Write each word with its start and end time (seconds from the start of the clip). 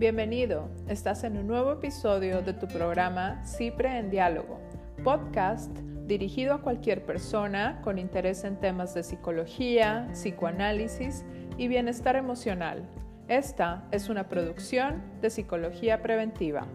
Bienvenido, 0.00 0.70
estás 0.88 1.24
en 1.24 1.36
un 1.36 1.46
nuevo 1.46 1.72
episodio 1.72 2.40
de 2.40 2.54
tu 2.54 2.66
programa 2.66 3.44
Cipre 3.44 3.98
en 3.98 4.08
Diálogo, 4.08 4.58
podcast 5.04 5.70
dirigido 6.06 6.54
a 6.54 6.62
cualquier 6.62 7.04
persona 7.04 7.82
con 7.84 7.98
interés 7.98 8.44
en 8.44 8.58
temas 8.58 8.94
de 8.94 9.02
psicología, 9.02 10.08
psicoanálisis 10.12 11.26
y 11.58 11.68
bienestar 11.68 12.16
emocional. 12.16 12.88
Esta 13.28 13.86
es 13.90 14.08
una 14.08 14.26
producción 14.26 15.02
de 15.20 15.28
Psicología 15.28 16.00
Preventiva. 16.00 16.66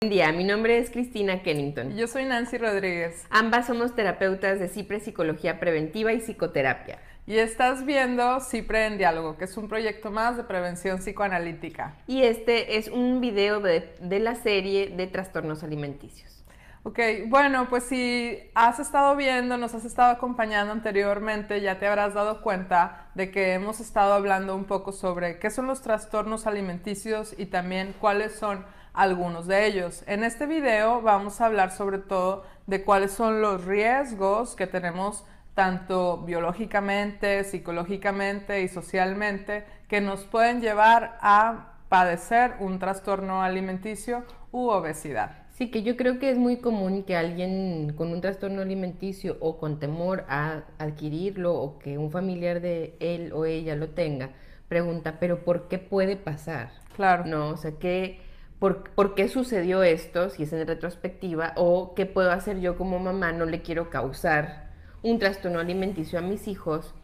Buen 0.00 0.08
día, 0.08 0.30
mi 0.30 0.44
nombre 0.44 0.78
es 0.78 0.90
Cristina 0.90 1.42
Kennington. 1.42 1.96
Yo 1.96 2.06
soy 2.06 2.26
Nancy 2.26 2.58
Rodríguez. 2.58 3.26
Ambas 3.28 3.66
somos 3.66 3.96
terapeutas 3.96 4.60
de 4.60 4.68
CIPRE 4.68 5.00
Psicología 5.00 5.58
Preventiva 5.58 6.12
y 6.12 6.20
Psicoterapia. 6.20 7.00
Y 7.28 7.40
estás 7.40 7.84
viendo 7.84 8.40
Cipre 8.40 8.86
en 8.86 8.96
Diálogo, 8.96 9.36
que 9.36 9.44
es 9.44 9.54
un 9.58 9.68
proyecto 9.68 10.10
más 10.10 10.38
de 10.38 10.44
prevención 10.44 10.96
psicoanalítica. 10.96 11.94
Y 12.06 12.22
este 12.22 12.78
es 12.78 12.88
un 12.88 13.20
video 13.20 13.60
de, 13.60 13.94
de 14.00 14.18
la 14.18 14.34
serie 14.34 14.94
de 14.96 15.06
trastornos 15.08 15.62
alimenticios. 15.62 16.42
Ok, 16.84 16.98
bueno, 17.26 17.68
pues 17.68 17.84
si 17.84 18.38
has 18.54 18.78
estado 18.78 19.14
viendo, 19.14 19.58
nos 19.58 19.74
has 19.74 19.84
estado 19.84 20.10
acompañando 20.10 20.72
anteriormente, 20.72 21.60
ya 21.60 21.78
te 21.78 21.86
habrás 21.86 22.14
dado 22.14 22.40
cuenta 22.40 23.10
de 23.14 23.30
que 23.30 23.52
hemos 23.52 23.78
estado 23.80 24.14
hablando 24.14 24.56
un 24.56 24.64
poco 24.64 24.92
sobre 24.92 25.38
qué 25.38 25.50
son 25.50 25.66
los 25.66 25.82
trastornos 25.82 26.46
alimenticios 26.46 27.34
y 27.36 27.44
también 27.44 27.94
cuáles 28.00 28.36
son 28.36 28.64
algunos 28.94 29.46
de 29.46 29.66
ellos. 29.66 30.02
En 30.06 30.24
este 30.24 30.46
video 30.46 31.02
vamos 31.02 31.42
a 31.42 31.46
hablar 31.46 31.72
sobre 31.72 31.98
todo 31.98 32.46
de 32.66 32.82
cuáles 32.84 33.12
son 33.12 33.42
los 33.42 33.66
riesgos 33.66 34.56
que 34.56 34.66
tenemos 34.66 35.26
tanto 35.58 36.18
biológicamente, 36.18 37.42
psicológicamente 37.42 38.62
y 38.62 38.68
socialmente, 38.68 39.64
que 39.88 40.00
nos 40.00 40.20
pueden 40.24 40.60
llevar 40.60 41.18
a 41.20 41.72
padecer 41.88 42.52
un 42.60 42.78
trastorno 42.78 43.42
alimenticio 43.42 44.22
u 44.52 44.68
obesidad. 44.68 45.48
Sí, 45.50 45.68
que 45.72 45.82
yo 45.82 45.96
creo 45.96 46.20
que 46.20 46.30
es 46.30 46.38
muy 46.38 46.58
común 46.58 47.02
que 47.02 47.16
alguien 47.16 47.92
con 47.96 48.12
un 48.12 48.20
trastorno 48.20 48.62
alimenticio 48.62 49.36
o 49.40 49.58
con 49.58 49.80
temor 49.80 50.24
a 50.28 50.62
adquirirlo 50.78 51.56
o 51.56 51.80
que 51.80 51.98
un 51.98 52.12
familiar 52.12 52.60
de 52.60 52.96
él 53.00 53.32
o 53.32 53.44
ella 53.44 53.74
lo 53.74 53.88
tenga, 53.88 54.30
pregunta, 54.68 55.16
pero 55.18 55.44
¿por 55.44 55.66
qué 55.66 55.78
puede 55.78 56.14
pasar? 56.14 56.70
Claro. 56.94 57.24
No, 57.24 57.48
o 57.48 57.56
sea, 57.56 57.72
¿qué, 57.80 58.20
por, 58.60 58.90
¿por 58.90 59.16
qué 59.16 59.26
sucedió 59.26 59.82
esto? 59.82 60.30
Si 60.30 60.44
es 60.44 60.52
en 60.52 60.68
retrospectiva, 60.68 61.52
o 61.56 61.94
qué 61.96 62.06
puedo 62.06 62.30
hacer 62.30 62.60
yo 62.60 62.78
como 62.78 63.00
mamá, 63.00 63.32
no 63.32 63.44
le 63.44 63.60
quiero 63.60 63.90
causar 63.90 64.67
un 65.02 65.18
trastorno 65.18 65.60
alimenticio 65.60 66.18
a 66.18 66.22
mis 66.22 66.48
hijos, 66.48 66.94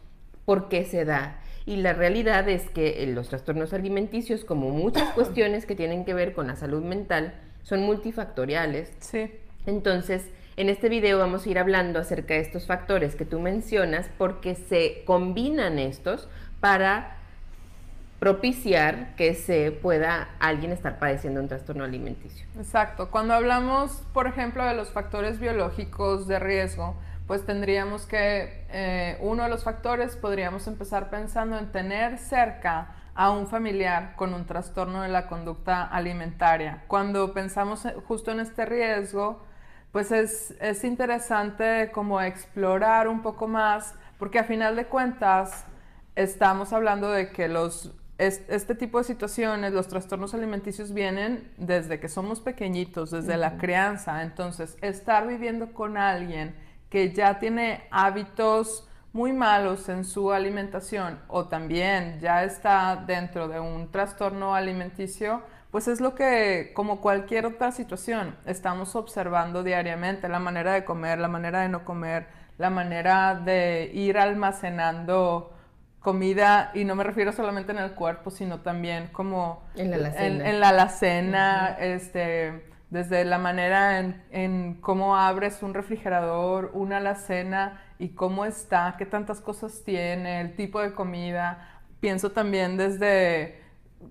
¿por 0.45 0.69
qué 0.69 0.85
se 0.85 1.05
da? 1.05 1.39
Y 1.65 1.77
la 1.77 1.93
realidad 1.93 2.47
es 2.47 2.69
que 2.69 3.03
eh, 3.03 3.07
los 3.07 3.29
trastornos 3.29 3.73
alimenticios, 3.73 4.45
como 4.45 4.69
muchas 4.69 5.09
cuestiones 5.15 5.65
que 5.65 5.75
tienen 5.75 6.05
que 6.05 6.13
ver 6.13 6.33
con 6.33 6.47
la 6.47 6.55
salud 6.55 6.83
mental, 6.83 7.33
son 7.63 7.81
multifactoriales. 7.81 8.93
Sí. 8.99 9.31
Entonces, 9.65 10.29
en 10.57 10.69
este 10.69 10.89
video 10.89 11.17
vamos 11.17 11.45
a 11.45 11.49
ir 11.49 11.59
hablando 11.59 11.99
acerca 11.99 12.35
de 12.35 12.41
estos 12.41 12.67
factores 12.67 13.15
que 13.15 13.25
tú 13.25 13.39
mencionas 13.39 14.09
porque 14.17 14.55
se 14.55 15.03
combinan 15.05 15.79
estos 15.79 16.29
para 16.59 17.17
propiciar 18.19 19.15
que 19.15 19.33
se 19.33 19.71
pueda 19.71 20.29
alguien 20.39 20.71
estar 20.71 20.97
padeciendo 20.97 21.41
un 21.41 21.47
trastorno 21.47 21.83
alimenticio. 21.83 22.47
Exacto. 22.57 23.11
Cuando 23.11 23.33
hablamos, 23.33 24.03
por 24.13 24.27
ejemplo, 24.27 24.65
de 24.65 24.73
los 24.73 24.89
factores 24.89 25.39
biológicos 25.39 26.27
de 26.27 26.39
riesgo, 26.39 26.95
pues 27.27 27.45
tendríamos 27.45 28.05
que, 28.05 28.65
eh, 28.69 29.17
uno 29.21 29.43
de 29.43 29.49
los 29.49 29.63
factores, 29.63 30.15
podríamos 30.15 30.67
empezar 30.67 31.09
pensando 31.09 31.57
en 31.57 31.71
tener 31.71 32.17
cerca 32.17 32.95
a 33.15 33.31
un 33.31 33.47
familiar 33.47 34.15
con 34.15 34.33
un 34.33 34.45
trastorno 34.45 35.01
de 35.01 35.07
la 35.07 35.27
conducta 35.27 35.83
alimentaria. 35.83 36.83
Cuando 36.87 37.33
pensamos 37.33 37.87
justo 38.07 38.31
en 38.31 38.41
este 38.41 38.65
riesgo, 38.65 39.41
pues 39.91 40.11
es, 40.11 40.53
es 40.59 40.83
interesante 40.83 41.91
como 41.93 42.21
explorar 42.21 43.07
un 43.07 43.21
poco 43.21 43.47
más, 43.47 43.95
porque 44.19 44.39
a 44.39 44.43
final 44.43 44.75
de 44.75 44.85
cuentas 44.85 45.65
estamos 46.15 46.73
hablando 46.73 47.09
de 47.09 47.29
que 47.31 47.47
los 47.47 47.93
este 48.17 48.75
tipo 48.75 48.97
de 48.97 49.03
situaciones, 49.03 49.73
los 49.73 49.89
trastornos 49.89 50.33
alimenticios 50.33 50.93
vienen 50.93 51.51
desde 51.57 51.99
que 51.99 52.07
somos 52.07 52.39
pequeñitos, 52.39 53.11
desde 53.11 53.35
la 53.35 53.57
crianza. 53.57 54.23
Entonces, 54.23 54.77
estar 54.81 55.27
viviendo 55.27 55.73
con 55.73 55.97
alguien 55.97 56.55
que 56.95 57.11
ya 57.11 57.39
tiene 57.39 57.89
hábitos 57.91 58.87
muy 59.11 59.33
malos 59.33 59.89
en 59.89 60.05
su 60.05 60.31
alimentación 60.31 61.19
o 61.27 61.49
también 61.49 62.21
ya 62.21 62.45
está 62.45 63.03
dentro 63.05 63.49
de 63.49 63.59
un 63.59 63.91
trastorno 63.91 64.55
alimenticio, 64.55 65.41
pues 65.71 65.89
es 65.89 65.99
lo 65.99 66.15
que, 66.15 66.71
como 66.73 67.01
cualquier 67.01 67.47
otra 67.47 67.73
situación, 67.73 68.37
estamos 68.45 68.95
observando 68.95 69.61
diariamente, 69.61 70.29
la 70.29 70.39
manera 70.39 70.71
de 70.71 70.85
comer, 70.85 71.19
la 71.19 71.27
manera 71.27 71.63
de 71.63 71.67
no 71.67 71.83
comer, 71.83 72.27
la 72.57 72.69
manera 72.69 73.35
de 73.35 73.91
ir 73.93 74.17
almacenando 74.17 75.53
comida, 75.99 76.71
y 76.73 76.85
no 76.85 76.95
me 76.95 77.03
refiero 77.03 77.33
solamente 77.33 77.73
en 77.73 77.79
el 77.79 77.91
cuerpo, 77.91 78.31
sino 78.31 78.61
también 78.61 79.09
como 79.11 79.65
en 79.75 79.91
la 79.91 79.97
alacena, 79.97 80.49
en, 80.49 80.59
la 80.61 80.69
alacena 80.69 81.77
este 81.77 82.73
desde 82.95 83.25
la 83.25 83.37
manera 83.37 83.99
en, 83.99 84.77
cómo 84.79 85.17
abres 85.17 85.61
un 85.61 85.73
refrigerador, 85.73 86.71
una 86.73 86.97
alacena 86.97 87.81
y 87.99 88.09
cómo 88.09 88.45
está, 88.45 88.95
qué 88.97 89.05
tantas 89.05 89.41
cosas 89.41 89.83
tiene, 89.83 90.39
el 90.39 90.55
tipo 90.55 90.79
de 90.79 90.93
comida. 90.93 91.81
Pienso 91.99 92.31
también 92.31 92.77
desde 92.77 93.59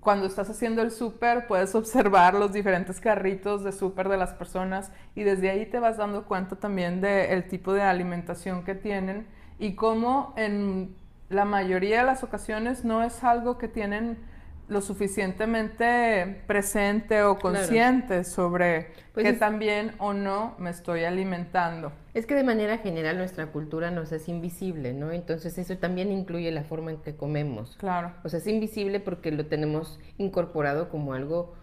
cuando 0.01 0.27
estás 0.27 0.51
haciendo 0.51 0.83
el 0.83 0.91
súper, 0.91 1.47
puedes 1.47 1.73
observar 1.73 2.35
los 2.35 2.53
diferentes 2.53 3.01
carritos 3.01 3.63
de 3.63 3.71
súper 3.71 4.07
de 4.07 4.17
las 4.17 4.33
personas 4.33 4.91
y 5.15 5.23
desde 5.23 5.49
ahí 5.49 5.65
te 5.65 5.79
vas 5.79 5.97
dando 5.97 6.25
cuenta 6.25 6.55
también 6.57 7.01
del 7.01 7.47
tipo 7.47 7.73
de 7.73 7.81
alimentación 7.81 8.63
que 8.63 8.75
tienen 8.75 9.25
y 9.57 9.73
cómo 9.73 10.35
en 10.37 10.95
la 11.29 11.45
mayoría 11.45 12.01
de 12.01 12.05
las 12.05 12.23
ocasiones 12.23 12.85
no 12.85 13.01
es 13.01 13.23
algo 13.23 13.57
que 13.57 13.67
tienen 13.67 14.19
lo 14.67 14.81
suficientemente 14.81 16.41
presente 16.47 17.23
o 17.23 17.37
consciente 17.37 18.23
sobre 18.23 18.87
pues 19.13 19.25
que 19.25 19.33
también 19.33 19.91
o 19.99 20.13
no 20.13 20.55
me 20.57 20.71
estoy 20.71 21.03
alimentando. 21.03 21.91
Es 22.13 22.25
que 22.25 22.33
de 22.33 22.43
manera 22.43 22.79
general 22.79 23.17
nuestra 23.17 23.47
cultura 23.47 23.91
nos 23.91 24.11
es 24.11 24.27
invisible, 24.27 24.93
¿no? 24.93 25.11
Entonces 25.11 25.57
eso 25.57 25.77
también 25.77 26.11
incluye 26.11 26.51
la 26.51 26.63
forma 26.63 26.91
en 26.91 26.97
que 26.97 27.15
comemos. 27.15 27.75
Claro. 27.77 28.13
O 28.23 28.29
sea, 28.29 28.39
es 28.39 28.47
invisible 28.47 28.99
porque 28.99 29.31
lo 29.31 29.45
tenemos 29.45 29.99
incorporado 30.17 30.89
como 30.89 31.13
algo 31.13 31.53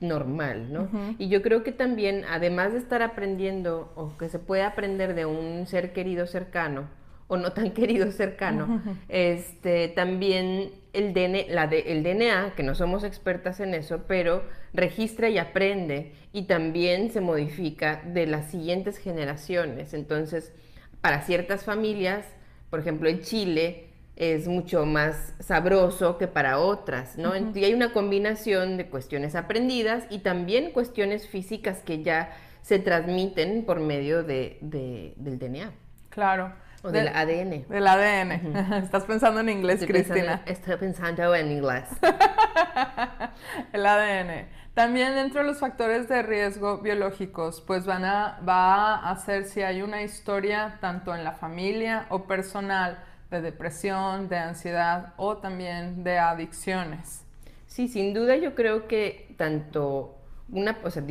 normal, 0.00 0.72
¿no? 0.72 0.88
Y 1.18 1.28
yo 1.28 1.40
creo 1.40 1.62
que 1.62 1.72
también, 1.72 2.24
además 2.30 2.72
de 2.72 2.78
estar 2.78 3.02
aprendiendo 3.02 3.92
o 3.94 4.16
que 4.18 4.28
se 4.28 4.38
puede 4.38 4.62
aprender 4.62 5.14
de 5.14 5.24
un 5.24 5.66
ser 5.66 5.92
querido 5.92 6.26
cercano, 6.26 6.88
o 7.26 7.36
no 7.36 7.52
tan 7.52 7.70
querido 7.72 8.10
cercano, 8.12 8.82
este, 9.08 9.88
también 9.88 10.72
el, 10.92 11.12
DNA, 11.12 11.52
la 11.52 11.66
de, 11.66 11.80
el 11.80 12.02
DNA, 12.02 12.54
que 12.56 12.62
no 12.62 12.74
somos 12.74 13.04
expertas 13.04 13.60
en 13.60 13.74
eso, 13.74 14.04
pero 14.06 14.44
registra 14.72 15.28
y 15.28 15.38
aprende 15.38 16.12
y 16.32 16.42
también 16.42 17.10
se 17.10 17.20
modifica 17.20 18.02
de 18.06 18.26
las 18.26 18.50
siguientes 18.50 18.98
generaciones. 18.98 19.94
Entonces, 19.94 20.52
para 21.00 21.22
ciertas 21.22 21.64
familias, 21.64 22.24
por 22.70 22.80
ejemplo 22.80 23.08
en 23.08 23.20
Chile, 23.20 23.88
es 24.16 24.46
mucho 24.46 24.86
más 24.86 25.34
sabroso 25.40 26.18
que 26.18 26.28
para 26.28 26.58
otras, 26.58 27.18
¿no? 27.18 27.32
Y 27.36 27.64
hay 27.64 27.74
una 27.74 27.92
combinación 27.92 28.76
de 28.76 28.86
cuestiones 28.86 29.34
aprendidas 29.34 30.04
y 30.08 30.18
también 30.18 30.70
cuestiones 30.70 31.26
físicas 31.26 31.82
que 31.84 32.02
ya 32.02 32.36
se 32.62 32.78
transmiten 32.78 33.64
por 33.64 33.80
medio 33.80 34.22
de, 34.22 34.58
del 34.60 35.38
DNA. 35.38 35.72
Claro. 36.10 36.52
O 36.84 36.92
del, 36.92 37.08
ADN. 37.08 37.66
Del 37.66 37.86
ADN. 37.86 38.56
Estás 38.84 39.04
pensando 39.04 39.40
en 39.40 39.48
inglés, 39.48 39.82
Cristina. 39.86 40.42
estoy 40.44 40.76
pensando 40.76 41.34
en 41.34 41.50
inglés. 41.50 41.88
el 43.72 43.86
ADN. 43.86 44.46
También 44.74 45.14
dentro 45.14 45.40
de 45.40 45.46
los 45.46 45.60
factores 45.60 46.10
de 46.10 46.22
riesgo 46.22 46.78
biológicos, 46.78 47.62
pues 47.62 47.86
van 47.86 48.04
a, 48.04 48.38
va 48.46 48.96
a 48.96 49.12
hacer 49.12 49.44
si 49.46 49.62
hay 49.62 49.80
una 49.80 50.02
historia 50.02 50.76
tanto 50.82 51.14
en 51.14 51.24
la 51.24 51.32
familia 51.32 52.04
o 52.10 52.24
personal 52.24 53.02
de 53.30 53.40
depresión, 53.40 54.28
de 54.28 54.36
ansiedad 54.36 55.14
o 55.16 55.38
también 55.38 56.04
de 56.04 56.18
adicciones. 56.18 57.24
Sí, 57.66 57.88
sin 57.88 58.12
duda 58.12 58.36
yo 58.36 58.54
creo 58.54 58.86
que 58.88 59.34
tanto 59.38 60.18
una, 60.50 60.76
o 60.84 60.90
sea, 60.90 61.02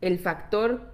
el 0.00 0.18
factor 0.20 0.92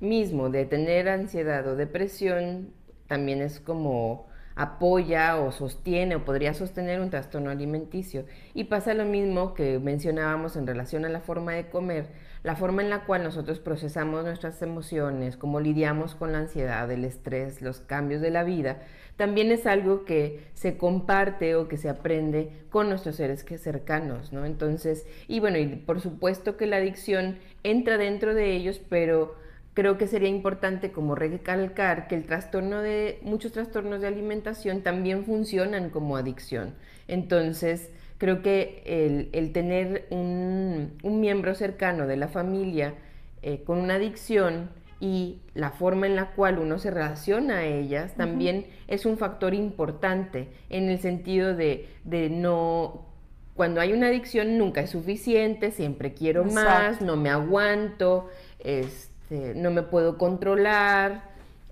mismo 0.00 0.50
de 0.50 0.66
tener 0.66 1.08
ansiedad 1.08 1.66
o 1.66 1.76
depresión 1.76 2.74
también 3.12 3.42
es 3.42 3.60
como 3.60 4.26
apoya 4.54 5.36
o 5.36 5.52
sostiene 5.52 6.16
o 6.16 6.24
podría 6.24 6.54
sostener 6.54 6.98
un 6.98 7.10
trastorno 7.10 7.50
alimenticio. 7.50 8.24
Y 8.54 8.64
pasa 8.64 8.94
lo 8.94 9.04
mismo 9.04 9.52
que 9.52 9.78
mencionábamos 9.78 10.56
en 10.56 10.66
relación 10.66 11.04
a 11.04 11.10
la 11.10 11.20
forma 11.20 11.52
de 11.52 11.68
comer. 11.68 12.06
la 12.42 12.56
forma 12.56 12.80
en 12.82 12.88
la 12.88 13.04
cual 13.04 13.22
nosotros 13.22 13.60
procesamos 13.60 14.24
nuestras 14.24 14.62
emociones, 14.62 15.36
cómo 15.36 15.60
lidiamos 15.60 16.14
con 16.14 16.32
la 16.32 16.38
ansiedad, 16.38 16.90
el 16.90 17.04
estrés, 17.04 17.60
los 17.60 17.80
cambios 17.80 18.22
de 18.22 18.30
la 18.30 18.44
vida, 18.44 18.80
también 19.16 19.52
es 19.52 19.66
algo 19.66 20.04
que 20.06 20.40
se 20.54 20.78
comparte 20.78 21.54
o 21.54 21.68
que 21.68 21.76
se 21.76 21.90
aprende 21.90 22.64
con 22.70 22.88
nuestros 22.88 23.16
seres 23.16 23.44
cercanos, 23.58 24.32
¿no? 24.32 24.46
Entonces, 24.46 25.06
y 25.28 25.38
bueno, 25.38 25.58
y 25.58 25.66
por 25.66 26.00
supuesto 26.00 26.56
que 26.56 26.66
la 26.66 26.78
adicción 26.78 27.38
entra 27.62 27.98
dentro 27.98 28.34
de 28.34 28.56
ellos, 28.56 28.80
pero 28.88 29.36
creo 29.74 29.98
que 29.98 30.06
sería 30.06 30.28
importante 30.28 30.92
como 30.92 31.14
recalcar 31.14 32.08
que 32.08 32.14
el 32.14 32.24
trastorno 32.24 32.82
de 32.82 33.18
muchos 33.22 33.52
trastornos 33.52 34.00
de 34.00 34.08
alimentación 34.08 34.82
también 34.82 35.24
funcionan 35.24 35.90
como 35.90 36.16
adicción. 36.16 36.74
Entonces, 37.08 37.90
creo 38.18 38.42
que 38.42 39.30
el, 39.32 39.52
tener 39.52 40.06
un, 40.10 40.92
miembro 41.02 41.54
cercano 41.54 42.06
de 42.06 42.16
la 42.16 42.28
familia 42.28 42.94
eh, 43.42 43.62
con 43.64 43.78
una 43.78 43.94
adicción 43.94 44.70
y 45.00 45.40
la 45.54 45.70
forma 45.70 46.06
en 46.06 46.14
la 46.14 46.30
cual 46.30 46.60
uno 46.60 46.78
se 46.78 46.92
relaciona 46.92 47.58
a 47.58 47.64
ellas 47.64 48.14
también 48.14 48.66
es 48.86 49.04
un 49.04 49.18
factor 49.18 49.52
importante 49.52 50.46
en 50.70 50.88
el 50.88 51.00
sentido 51.00 51.56
de, 51.56 51.88
no 52.30 53.08
cuando 53.54 53.80
hay 53.80 53.92
una 53.92 54.06
adicción 54.06 54.56
nunca 54.56 54.82
es 54.82 54.90
suficiente, 54.90 55.72
siempre 55.72 56.14
quiero 56.14 56.44
más, 56.44 57.00
no 57.00 57.16
me 57.16 57.30
aguanto, 57.30 58.28
este, 59.32 59.54
no 59.54 59.70
me 59.70 59.82
puedo 59.82 60.18
controlar, 60.18 61.22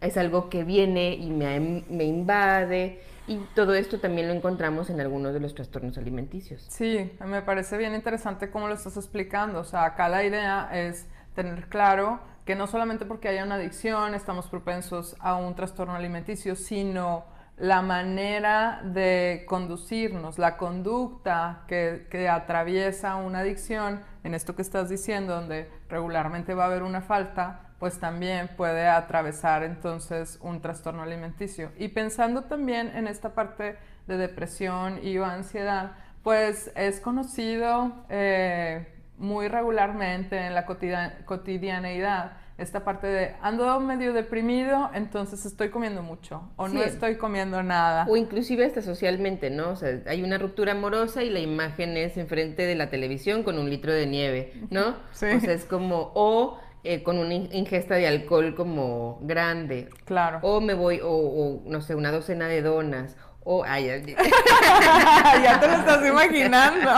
es 0.01 0.17
algo 0.17 0.49
que 0.49 0.65
viene 0.65 1.15
y 1.15 1.31
me, 1.31 1.85
me, 1.91 2.05
invade. 2.05 3.03
Y 3.27 3.37
todo 3.55 3.75
esto 3.75 4.01
también 4.01 4.29
lo 4.29 4.35
encontramos 4.35 4.89
en 4.89 5.01
algunos 5.01 5.35
de 5.35 5.41
los 5.41 5.55
trastornos 5.55 5.99
alimenticios. 5.99 6.67
Sí, 6.71 7.13
me 7.25 7.43
parece 7.43 7.77
bien 7.77 7.95
interesante 7.95 8.51
cómo 8.51 8.67
lo 8.67 8.75
estás 8.75 8.97
explicando. 8.97 9.61
O 9.61 9.65
sea, 9.65 9.85
acá 9.85 10.09
la 10.09 10.25
idea 10.25 10.71
es 10.73 11.07
tener 11.35 11.69
claro 11.69 12.21
que 12.47 12.57
no 12.57 12.67
solamente 12.67 13.05
porque 13.05 13.29
haya 13.29 13.45
una 13.45 13.57
adicción 13.57 14.15
estamos 14.15 14.49
propensos 14.49 15.15
a 15.21 15.37
un 15.37 15.55
trastorno 15.55 15.95
alimenticio, 15.95 16.57
sino 16.57 17.25
la 17.61 17.83
manera 17.83 18.81
de 18.83 19.45
conducirnos, 19.47 20.39
la 20.39 20.57
conducta 20.57 21.65
que, 21.69 22.29
atraviesa 22.29 23.17
una 23.17 23.41
adicción, 23.41 24.01
en 24.25 24.35
esto 24.35 24.57
que 24.57 24.63
estás 24.63 24.89
diciendo, 24.89 25.35
donde 25.35 25.71
regularmente 25.91 26.55
va 26.55 26.65
a 26.65 26.67
haber 26.69 26.83
una 26.83 27.03
falta, 27.03 27.61
pues 27.79 27.99
también 27.99 28.49
puede 28.57 28.89
atravesar 28.89 29.63
entonces 29.63 30.39
un 30.41 30.63
trastorno 30.63 31.03
alimenticio. 31.03 31.71
Y 31.77 31.89
pensando 31.89 32.45
también 32.45 32.97
en 32.97 33.07
esta 33.07 33.35
parte 33.35 33.77
de 34.07 34.17
depresión 34.17 34.99
y 35.03 35.19
o 35.19 35.27
ansiedad, 35.27 35.93
pues 36.23 36.73
es 36.75 36.99
conocido 37.01 37.93
eh, 38.09 38.87
muy 39.19 39.49
regularmente 39.49 40.47
en 40.47 40.55
la 40.55 40.65
cotidianeidad 40.65 42.33
esta 42.61 42.85
parte 42.85 43.07
de 43.07 43.35
ando 43.43 43.81
medio 43.81 44.13
deprimido, 44.13 44.91
entonces 44.95 45.45
estoy 45.47 45.71
comiendo 45.71 46.03
mucho 46.03 46.51
o 46.57 46.69
no 46.69 46.83
estoy 46.83 47.17
comiendo 47.17 47.63
nada. 47.63 48.07
O 48.09 48.17
inclusive 48.17 48.65
hasta 48.65 48.83
socialmente, 48.83 49.51
¿no? 49.51 49.71
O 49.71 49.77
sea, 49.77 50.01
hay 50.07 50.23
una 50.23 50.39
ruptura 50.39 50.73
amorosa 50.73 51.23
y 51.23 51.31
la 51.31 51.41
imagen 51.41 51.97
es 51.97 52.17
enfrente 52.17 52.67
de 52.67 52.75
la 52.75 52.91
televisión 52.91 53.43
con 53.43 53.59
un 53.59 53.71
litro 53.71 53.93
de 53.93 54.07
nieve, 54.07 54.53
¿no? 54.71 54.97
Sí. 55.13 55.27
O 55.27 55.41
sea, 55.41 55.53
es 55.53 55.65
como, 55.65 56.13
o 56.15 56.59
eh, 56.83 57.03
con 57.03 57.19
una 57.19 57.35
ingesta 57.35 57.97
de 57.97 58.07
alcohol 58.07 58.55
como 58.55 59.19
grande. 59.23 59.89
Claro. 60.07 60.39
O 60.43 60.63
me 60.63 60.73
voy, 60.73 61.01
o, 61.03 61.61
no 61.67 61.81
sé, 61.83 61.95
una 61.95 62.11
docena 62.11 62.49
de 62.49 62.63
donas. 62.63 63.17
O, 63.45 63.65
ay, 63.65 63.87
ya 65.43 65.61
te 65.61 65.67
lo 65.67 65.73
estás 65.75 66.07
imaginando. 66.09 66.91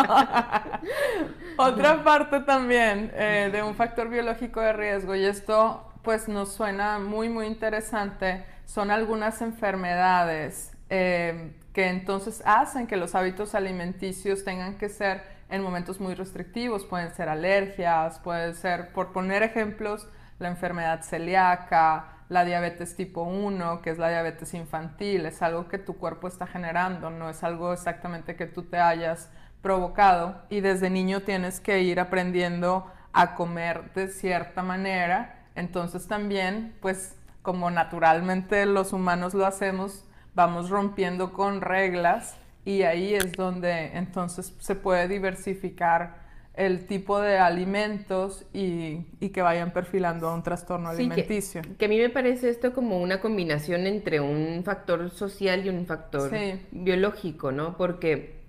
Otra 1.56 2.02
parte 2.02 2.40
también 2.40 3.12
eh, 3.14 3.50
de 3.52 3.62
un 3.62 3.74
factor 3.74 4.08
biológico 4.08 4.60
de 4.60 4.72
riesgo, 4.72 5.14
y 5.14 5.24
esto 5.24 5.88
pues 6.02 6.28
nos 6.28 6.52
suena 6.52 6.98
muy, 6.98 7.28
muy 7.28 7.46
interesante, 7.46 8.44
son 8.66 8.90
algunas 8.90 9.40
enfermedades 9.40 10.72
eh, 10.90 11.52
que 11.72 11.88
entonces 11.88 12.42
hacen 12.44 12.86
que 12.86 12.96
los 12.96 13.14
hábitos 13.14 13.54
alimenticios 13.54 14.44
tengan 14.44 14.76
que 14.78 14.88
ser 14.88 15.22
en 15.48 15.62
momentos 15.62 16.00
muy 16.00 16.14
restrictivos, 16.14 16.84
pueden 16.84 17.14
ser 17.14 17.28
alergias, 17.28 18.18
puede 18.18 18.54
ser, 18.54 18.92
por 18.92 19.12
poner 19.12 19.42
ejemplos, 19.42 20.08
la 20.38 20.48
enfermedad 20.48 21.02
celíaca, 21.02 22.21
la 22.32 22.44
diabetes 22.46 22.96
tipo 22.96 23.22
1, 23.22 23.82
que 23.82 23.90
es 23.90 23.98
la 23.98 24.08
diabetes 24.08 24.54
infantil, 24.54 25.26
es 25.26 25.42
algo 25.42 25.68
que 25.68 25.78
tu 25.78 25.98
cuerpo 25.98 26.28
está 26.28 26.46
generando, 26.46 27.10
no 27.10 27.28
es 27.28 27.44
algo 27.44 27.72
exactamente 27.74 28.36
que 28.36 28.46
tú 28.46 28.62
te 28.62 28.78
hayas 28.78 29.30
provocado 29.60 30.42
y 30.48 30.60
desde 30.60 30.88
niño 30.88 31.20
tienes 31.20 31.60
que 31.60 31.82
ir 31.82 32.00
aprendiendo 32.00 32.90
a 33.12 33.34
comer 33.34 33.92
de 33.92 34.08
cierta 34.08 34.62
manera. 34.62 35.44
Entonces 35.54 36.08
también, 36.08 36.74
pues 36.80 37.16
como 37.42 37.70
naturalmente 37.70 38.64
los 38.64 38.94
humanos 38.94 39.34
lo 39.34 39.44
hacemos, 39.44 40.04
vamos 40.34 40.70
rompiendo 40.70 41.34
con 41.34 41.60
reglas 41.60 42.36
y 42.64 42.82
ahí 42.82 43.14
es 43.14 43.32
donde 43.32 43.96
entonces 43.98 44.54
se 44.58 44.74
puede 44.74 45.06
diversificar 45.06 46.21
el 46.54 46.86
tipo 46.86 47.18
de 47.20 47.38
alimentos 47.38 48.44
y, 48.52 49.04
que 49.32 49.42
vayan 49.42 49.72
perfilando 49.72 50.28
a 50.28 50.34
un 50.34 50.42
trastorno 50.42 50.90
alimenticio. 50.90 51.62
Que, 51.78 51.86
a 51.86 51.88
mí 51.88 51.98
me 51.98 52.10
parece 52.10 52.50
esto 52.50 52.74
como 52.74 53.00
una 53.00 53.20
combinación 53.20 53.86
entre 53.86 54.20
un 54.20 54.62
factor 54.64 55.10
social 55.10 55.64
y 55.64 55.70
un 55.70 55.86
factor 55.86 56.30
biológico, 56.70 57.52
¿no? 57.52 57.76
Porque 57.76 58.42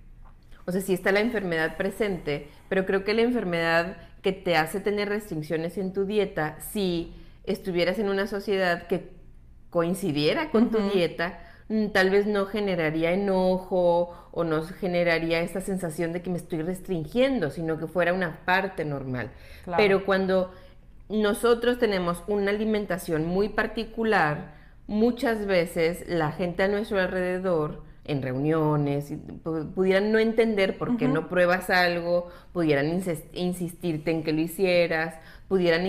o 0.66 0.72
sea, 0.72 0.80
sí 0.80 0.94
está 0.94 1.12
la 1.12 1.20
enfermedad 1.20 1.76
presente, 1.76 2.48
pero 2.68 2.86
creo 2.86 3.04
que 3.04 3.14
la 3.14 3.22
enfermedad 3.22 3.96
que 4.22 4.32
te 4.32 4.56
hace 4.56 4.80
tener 4.80 5.08
restricciones 5.08 5.76
en 5.76 5.92
tu 5.92 6.06
dieta, 6.06 6.58
si 6.60 7.12
estuvieras 7.44 7.98
en 7.98 8.08
una 8.08 8.26
sociedad 8.26 8.86
que 8.86 9.10
coincidiera 9.68 10.50
con 10.50 10.70
tu 10.70 10.78
dieta, 10.90 11.38
tal 11.92 12.10
vez 12.10 12.26
no 12.26 12.46
generaría 12.46 13.12
enojo 13.12 14.28
o 14.32 14.44
no 14.44 14.62
generaría 14.64 15.40
esa 15.40 15.60
sensación 15.60 16.12
de 16.12 16.22
que 16.22 16.30
me 16.30 16.36
estoy 16.36 16.62
restringiendo, 16.62 17.50
sino 17.50 17.78
que 17.78 17.86
fuera 17.86 18.12
una 18.12 18.44
parte 18.44 18.84
normal. 18.84 19.30
Pero 19.76 20.04
cuando 20.04 20.52
nosotros 21.08 21.78
tenemos 21.78 22.22
una 22.26 22.50
alimentación 22.50 23.26
muy 23.26 23.48
particular, 23.48 24.54
muchas 24.86 25.46
veces 25.46 26.04
la 26.08 26.32
gente 26.32 26.62
a 26.62 26.68
nuestro 26.68 27.00
alrededor 27.00 27.82
en 28.04 28.22
reuniones, 28.22 29.12
pudieran 29.74 30.12
no 30.12 30.18
entender 30.18 30.76
por 30.76 30.96
qué 30.96 31.08
no 31.08 31.28
pruebas 31.28 31.70
algo, 31.70 32.28
pudieran 32.52 33.02
insistirte 33.32 34.10
en 34.10 34.22
que 34.22 34.32
lo 34.32 34.40
hicieras, 34.40 35.14
pudieran 35.48 35.86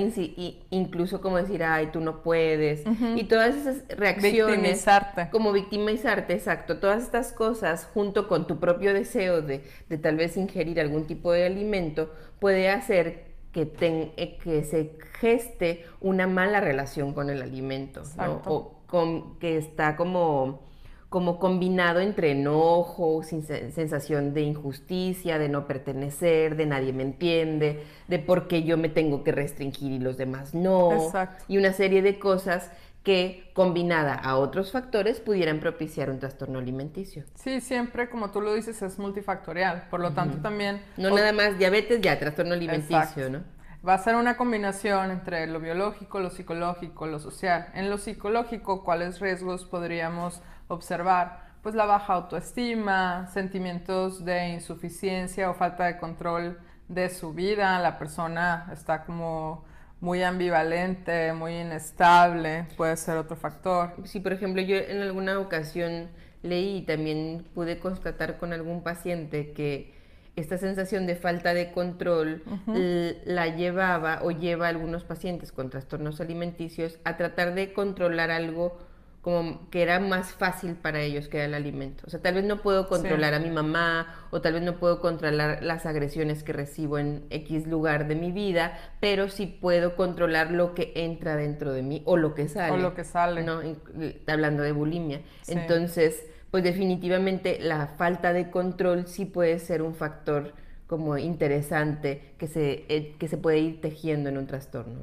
incluso 0.70 1.22
como 1.22 1.38
decir, 1.38 1.64
ay, 1.64 1.88
tú 1.92 2.00
no 2.00 2.24
puedes, 2.24 2.84
y 3.16 3.26
todas 3.26 3.56
esas 3.56 3.84
reacciones, 3.98 4.58
victimizarte. 4.58 5.30
como 5.30 5.52
victimizarte, 5.52 6.34
exacto, 6.34 6.78
todas 6.78 7.04
estas 7.04 7.34
cosas 7.34 7.90
junto 7.94 8.28
con 8.28 8.48
tu 8.48 8.60
propio 8.60 8.94
deseo 8.94 9.42
de, 9.42 9.60
tal 10.02 10.16
vez 10.16 10.38
ingerir 10.38 10.80
algún 10.80 11.08
tipo 11.08 11.32
de 11.32 11.46
alimento, 11.46 12.14
puede 12.40 12.70
hacer 12.70 13.36
que, 13.52 13.72
eh, 14.18 14.38
que 14.42 14.64
se 14.64 14.98
geste 15.20 15.86
una 16.00 16.28
mala 16.28 16.62
relación 16.62 17.14
con 17.14 17.30
el 17.30 17.42
alimento, 17.42 18.04
o 18.46 18.82
con, 18.88 19.38
que 19.40 19.58
está 19.58 19.96
como 19.96 20.66
como 21.16 21.40
combinado 21.40 22.02
entre 22.02 22.32
enojo, 22.32 23.24
sensación 23.24 24.34
de 24.34 24.42
injusticia, 24.42 25.40
de 25.40 25.48
no 25.48 25.66
pertenecer, 25.66 26.58
de 26.58 26.66
nadie 26.66 26.92
me 26.92 27.04
entiende, 27.04 27.86
de 28.10 28.20
por 28.20 28.50
qué 28.50 28.64
yo 28.64 28.76
me 28.76 28.90
tengo 28.90 29.24
que 29.24 29.32
restringir 29.32 29.94
y 29.94 30.00
los 30.00 30.18
demás 30.18 30.54
no, 30.54 30.90
y 31.48 31.58
una 31.58 31.72
serie 31.72 32.02
de 32.02 32.20
cosas 32.20 32.70
que 33.04 33.50
combinada 33.54 34.14
a 34.14 34.36
otros 34.36 34.74
factores 34.74 35.22
pudieran 35.22 35.62
propiciar 35.62 36.10
un 36.10 36.20
trastorno 36.20 36.60
alimenticio. 36.60 37.24
Sí, 37.36 37.62
siempre, 37.62 38.10
como 38.10 38.32
tú 38.32 38.42
lo 38.42 38.54
dices, 38.54 38.82
es 38.82 39.00
multifactorial, 39.00 39.88
por 39.90 40.02
lo 40.02 40.12
tanto 40.12 40.40
también... 40.40 40.82
No 40.98 41.12
nada 41.12 41.32
más 41.32 41.58
diabetes, 41.58 42.02
ya 42.02 42.20
trastorno 42.20 42.56
alimenticio, 42.56 43.30
¿no? 43.30 43.56
Va 43.88 43.94
a 43.94 44.00
ser 44.00 44.16
una 44.16 44.36
combinación 44.36 45.12
entre 45.12 45.46
lo 45.46 45.60
biológico, 45.60 46.20
lo 46.20 46.32
psicológico, 46.32 47.06
lo 47.06 47.20
social. 47.20 47.68
En 47.76 47.90
lo 47.90 48.00
psicológico, 48.00 48.84
¿cuáles 48.84 49.20
riesgos 49.20 49.64
podríamos 49.64 50.42
observar 50.68 51.46
pues 51.62 51.74
la 51.74 51.86
baja 51.86 52.14
autoestima, 52.14 53.28
sentimientos 53.34 54.24
de 54.24 54.50
insuficiencia 54.50 55.50
o 55.50 55.56
falta 55.56 55.86
de 55.86 55.98
control 55.98 56.60
de 56.88 57.10
su 57.10 57.34
vida, 57.34 57.80
la 57.80 57.98
persona 57.98 58.70
está 58.72 59.04
como 59.04 59.66
muy 60.00 60.22
ambivalente, 60.22 61.34
muy 61.34 61.60
inestable, 61.60 62.68
puede 62.78 62.96
ser 62.98 63.18
otro 63.18 63.36
factor. 63.36 63.96
Sí, 64.04 64.20
por 64.20 64.34
ejemplo, 64.34 64.62
yo 64.62 64.78
en 64.78 65.02
alguna 65.02 65.40
ocasión 65.40 66.10
leí 66.44 66.78
y 66.78 66.82
también 66.84 67.48
pude 67.56 67.80
constatar 67.80 68.38
con 68.38 68.54
algún 68.54 68.84
paciente 68.84 69.52
que 69.54 69.96
esta 70.36 70.58
sensación 70.58 71.08
de 71.08 71.16
falta 71.16 71.54
de 71.54 71.72
control 71.72 72.44
la 73.26 73.48
llevaba 73.48 74.20
o 74.22 74.32
lleva 74.32 74.68
a 74.68 74.70
algunos 74.70 75.04
pacientes 75.04 75.52
con 75.52 75.70
trastornos 75.70 76.22
alimenticios 76.22 77.00
a 77.06 77.18
tratar 77.18 77.56
de 77.56 77.74
controlar 77.74 78.32
algo 78.32 78.78
como 79.26 79.72
que 79.72 79.82
era 79.82 80.00
más 80.00 80.34
fácil 80.34 80.76
para 80.76 81.02
ellos 81.02 81.28
que 81.28 81.38
era 81.38 81.48
el 81.48 81.56
alimento. 81.56 82.04
O 82.06 82.12
sea, 82.12 82.22
tal 82.22 82.36
vez 82.36 82.44
no 82.44 82.62
puedo 82.62 82.88
controlar 82.88 83.34
a 83.34 83.40
mi 83.40 83.50
mamá 83.50 84.28
o 84.30 84.40
tal 84.40 84.54
vez 84.54 84.62
no 84.62 84.78
puedo 84.78 85.02
controlar 85.02 85.64
las 85.64 85.88
agresiones 85.88 86.44
que 86.44 86.54
recibo 86.54 87.00
en 87.00 87.26
X 87.32 87.66
lugar 87.66 88.08
de 88.08 88.14
mi 88.14 88.32
vida, 88.32 88.78
pero 89.00 89.28
sí 89.28 89.48
puedo 89.48 89.96
controlar 89.96 90.52
lo 90.52 90.76
que 90.76 90.94
entra 90.94 91.36
dentro 91.38 91.74
de 91.74 91.82
mí 91.82 92.04
o 92.06 92.18
lo 92.18 92.36
que 92.36 92.48
sale. 92.48 92.74
O 92.74 92.78
lo 92.78 92.94
que 92.94 93.04
sale. 93.04 93.42
¿no? 93.42 93.62
Hablando 94.28 94.62
de 94.62 94.74
bulimia. 94.74 95.22
Entonces, 95.48 96.24
pues 96.52 96.64
definitivamente 96.64 97.58
la 97.60 97.88
falta 97.98 98.32
de 98.32 98.52
control 98.52 99.08
sí 99.08 99.26
puede 99.26 99.58
ser 99.58 99.82
un 99.82 99.96
factor 99.96 100.54
como 100.86 101.18
interesante 101.18 102.36
que 102.38 102.46
se, 102.46 102.86
eh, 102.90 103.16
que 103.18 103.28
se 103.28 103.38
puede 103.38 103.58
ir 103.58 103.82
tejiendo 103.82 104.30
en 104.30 104.38
un 104.38 104.46
trastorno. 104.46 105.00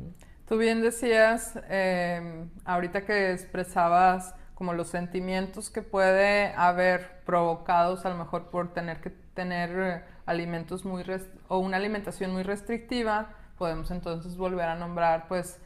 Tú 0.53 0.59
bien 0.59 0.83
decías, 0.83 1.59
em, 1.71 2.51
ahorita 2.67 3.07
que 3.07 3.33
expresabas 3.33 4.35
como 4.55 4.75
los 4.75 4.89
sentimientos 4.89 5.71
que 5.71 5.81
puede 5.81 6.49
haber 6.49 7.23
provocados 7.25 8.05
a 8.05 8.11
lo 8.11 8.17
mejor 8.17 8.51
por 8.51 8.75
tener 8.75 9.01
que 9.01 9.09
tener 9.09 9.71
eh, 9.79 10.03
alimentos 10.27 10.85
muy 10.85 11.05
o 11.49 11.59
una 11.59 11.79
alimentación 11.79 12.33
muy 12.33 12.43
restrictiva, 12.43 13.31
podemos 13.57 13.91
entonces 13.91 14.37
volver 14.37 14.69
a 14.69 14.75
nombrar 14.75 15.27
pues 15.27 15.59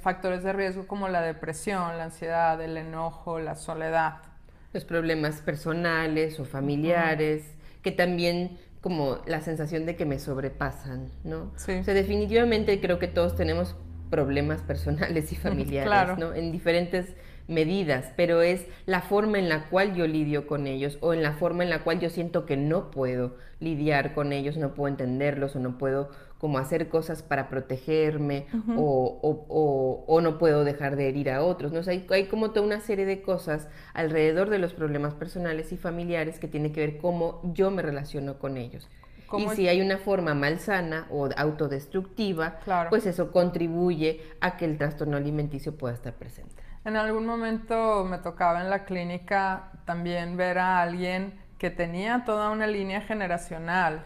factores 0.00 0.44
de 0.44 0.52
riesgo 0.52 0.86
como 0.86 1.08
la 1.08 1.20
depresión, 1.20 1.98
la 1.98 2.04
ansiedad, 2.04 2.62
el 2.62 2.76
enojo, 2.76 3.40
la 3.40 3.56
soledad. 3.56 4.18
Los 4.72 4.84
problemas 4.84 5.40
personales 5.40 6.38
o 6.38 6.44
familiares, 6.44 7.56
que 7.82 7.90
también 7.90 8.60
como 8.80 9.18
la 9.26 9.40
sensación 9.40 9.86
de 9.86 9.96
que 9.96 10.04
me 10.04 10.20
sobrepasan, 10.20 11.10
¿no? 11.24 11.50
Sí. 11.56 11.72
O 11.72 11.82
sea, 11.82 11.94
definitivamente 11.94 12.80
creo 12.80 13.00
que 13.00 13.08
todos 13.08 13.34
tenemos 13.34 13.74
problemas 14.10 14.62
personales 14.62 15.32
y 15.32 15.36
familiares, 15.36 16.18
¿no? 16.18 16.34
En 16.34 16.52
diferentes 16.52 17.14
medidas, 17.48 18.12
pero 18.14 18.42
es 18.42 18.66
la 18.84 19.00
forma 19.00 19.38
en 19.38 19.48
la 19.48 19.70
cual 19.70 19.94
yo 19.94 20.06
lidio 20.06 20.46
con 20.46 20.66
ellos 20.66 20.98
o 21.00 21.14
en 21.14 21.22
la 21.22 21.32
forma 21.32 21.64
en 21.64 21.70
la 21.70 21.82
cual 21.82 21.98
yo 21.98 22.10
siento 22.10 22.44
que 22.44 22.58
no 22.58 22.90
puedo 22.90 23.36
lidiar 23.58 24.12
con 24.14 24.34
ellos, 24.34 24.58
no 24.58 24.74
puedo 24.74 24.88
entenderlos 24.88 25.56
o 25.56 25.58
no 25.58 25.78
puedo 25.78 26.10
como 26.38 26.58
hacer 26.58 26.88
cosas 26.88 27.22
para 27.22 27.48
protegerme 27.48 28.46
o, 28.76 30.20
no 30.22 30.38
puedo 30.38 30.64
dejar 30.64 30.96
de 30.96 31.08
herir 31.08 31.30
a 31.30 31.42
otros. 31.42 31.72
¿no? 31.72 31.80
hay, 31.86 32.06
hay, 32.10 32.26
como 32.26 32.50
toda 32.50 32.66
una 32.66 32.80
serie 32.80 33.06
de 33.06 33.22
cosas 33.22 33.68
alrededor 33.94 34.50
de 34.50 34.58
los 34.58 34.74
problemas 34.74 35.14
personales 35.14 35.72
y 35.72 35.76
familiares 35.78 36.38
que 36.38 36.48
tiene 36.48 36.70
que 36.70 36.80
ver 36.80 36.98
cómo 36.98 37.40
yo 37.54 37.70
me 37.70 37.82
relaciono 37.82 38.38
con 38.38 38.56
ellos. 38.58 38.88
Y 39.36 39.48
si 39.50 39.68
hay 39.68 39.80
una 39.80 39.98
forma 39.98 40.34
malsana 40.34 41.06
o 41.10 41.28
autodestructiva, 41.36 42.58
pues 42.88 43.06
eso 43.06 43.30
contribuye 43.30 44.22
a 44.40 44.56
que 44.56 44.64
el 44.64 44.78
trastorno 44.78 45.16
alimenticio 45.16 45.76
pueda 45.76 45.94
estar 45.94 46.14
presente. 46.14 46.62
En 46.84 46.96
algún 46.96 47.26
momento 47.26 48.04
me 48.04 48.18
tocaba 48.18 48.62
en 48.62 48.70
la 48.70 48.84
clínica 48.84 49.72
también 49.84 50.36
ver 50.36 50.58
a 50.58 50.80
alguien 50.80 51.38
que 51.58 51.70
tenía 51.70 52.22
toda 52.24 52.50
una 52.50 52.66
línea 52.66 53.00
generacional, 53.02 54.04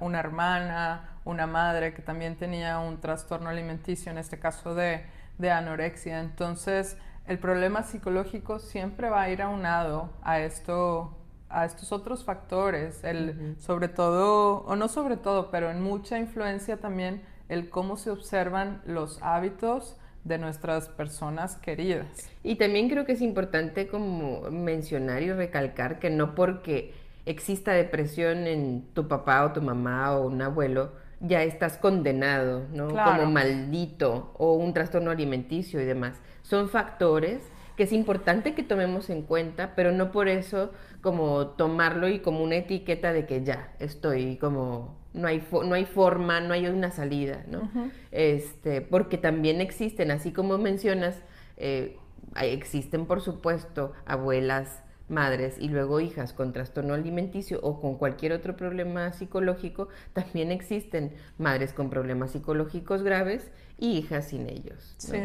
una 0.00 0.18
hermana, 0.18 1.20
una 1.24 1.46
madre 1.46 1.92
que 1.92 2.02
también 2.02 2.36
tenía 2.36 2.78
un 2.78 3.00
trastorno 3.00 3.50
alimenticio, 3.50 4.10
en 4.10 4.18
este 4.18 4.38
caso 4.38 4.74
de, 4.74 5.04
de 5.36 5.50
anorexia. 5.50 6.20
Entonces, 6.20 6.96
el 7.26 7.38
problema 7.38 7.82
psicológico 7.82 8.58
siempre 8.58 9.10
va 9.10 9.22
a 9.22 9.30
ir 9.30 9.42
aunado 9.42 10.10
a 10.22 10.40
esto 10.40 11.17
a 11.50 11.64
estos 11.64 11.92
otros 11.92 12.24
factores, 12.24 13.02
el, 13.04 13.56
sobre 13.58 13.88
todo, 13.88 14.64
o 14.66 14.76
no 14.76 14.88
sobre 14.88 15.16
todo, 15.16 15.50
pero 15.50 15.70
en 15.70 15.82
mucha 15.82 16.18
influencia 16.18 16.76
también 16.76 17.22
el 17.48 17.70
cómo 17.70 17.96
se 17.96 18.10
observan 18.10 18.82
los 18.84 19.18
hábitos 19.22 19.96
de 20.24 20.38
nuestras 20.38 20.88
personas 20.88 21.56
queridas. 21.56 22.06
Y 22.42 22.56
también 22.56 22.88
creo 22.88 23.06
que 23.06 23.12
es 23.12 23.22
importante 23.22 23.88
como 23.88 24.42
mencionar 24.50 25.22
y 25.22 25.32
recalcar 25.32 25.98
que 25.98 26.10
no 26.10 26.34
porque 26.34 26.92
exista 27.24 27.72
depresión 27.72 28.46
en 28.46 28.86
tu 28.94 29.08
papá 29.08 29.44
o 29.44 29.52
tu 29.52 29.62
mamá 29.62 30.16
o 30.16 30.26
un 30.26 30.40
abuelo, 30.42 30.92
ya 31.20 31.42
estás 31.42 31.76
condenado, 31.78 32.64
¿no? 32.72 32.88
Como 32.88 33.26
maldito 33.26 34.32
o 34.38 34.54
un 34.54 34.72
trastorno 34.72 35.10
alimenticio 35.10 35.80
y 35.80 35.84
demás. 35.84 36.20
Son 36.42 36.68
factores 36.68 37.42
que 37.78 37.84
es 37.84 37.92
importante 37.92 38.56
que 38.56 38.64
tomemos 38.64 39.08
en 39.08 39.22
cuenta, 39.22 39.76
pero 39.76 39.92
no 39.92 40.10
por 40.10 40.26
eso 40.26 40.72
como 41.00 41.50
tomarlo 41.50 42.08
y 42.08 42.18
como 42.18 42.42
una 42.42 42.56
etiqueta 42.56 43.12
de 43.12 43.24
que 43.24 43.44
ya 43.44 43.72
estoy 43.78 44.36
como 44.36 44.98
no 45.14 45.28
hay 45.28 45.46
no 45.52 45.76
hay 45.76 45.84
forma, 45.84 46.40
no 46.40 46.54
hay 46.54 46.66
una 46.66 46.90
salida, 46.90 47.44
¿no? 47.48 47.70
Este, 48.10 48.80
porque 48.80 49.16
también 49.16 49.60
existen, 49.60 50.10
así 50.10 50.32
como 50.32 50.58
mencionas, 50.58 51.22
eh, 51.56 51.96
existen 52.42 53.06
por 53.06 53.20
supuesto 53.20 53.92
abuelas, 54.06 54.82
madres 55.08 55.56
y 55.60 55.68
luego 55.68 56.00
hijas 56.00 56.32
con 56.32 56.52
trastorno 56.52 56.94
alimenticio 56.94 57.60
o 57.62 57.80
con 57.80 57.96
cualquier 57.96 58.32
otro 58.32 58.56
problema 58.56 59.12
psicológico, 59.12 59.86
también 60.14 60.50
existen 60.50 61.12
madres 61.38 61.72
con 61.72 61.90
problemas 61.90 62.32
psicológicos 62.32 63.04
graves 63.04 63.52
y 63.78 63.98
hijas 63.98 64.30
sin 64.30 64.48
ellos. 64.48 64.96
Sí. 64.98 65.16